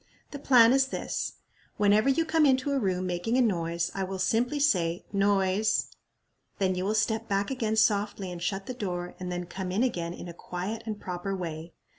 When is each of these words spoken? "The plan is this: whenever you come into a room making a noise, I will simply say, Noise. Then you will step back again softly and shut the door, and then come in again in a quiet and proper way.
"The 0.31 0.39
plan 0.39 0.73
is 0.73 0.87
this: 0.87 1.33
whenever 1.77 2.09
you 2.09 2.25
come 2.25 2.43
into 2.43 2.71
a 2.71 2.79
room 2.79 3.05
making 3.05 3.37
a 3.37 3.41
noise, 3.41 3.91
I 3.93 4.03
will 4.03 4.17
simply 4.17 4.59
say, 4.59 5.05
Noise. 5.13 5.89
Then 6.57 6.73
you 6.73 6.85
will 6.85 6.95
step 6.95 7.27
back 7.27 7.51
again 7.51 7.75
softly 7.75 8.31
and 8.31 8.41
shut 8.41 8.65
the 8.65 8.73
door, 8.73 9.13
and 9.19 9.31
then 9.31 9.45
come 9.45 9.71
in 9.71 9.83
again 9.83 10.15
in 10.15 10.27
a 10.27 10.33
quiet 10.33 10.81
and 10.87 10.99
proper 10.99 11.35
way. 11.35 11.73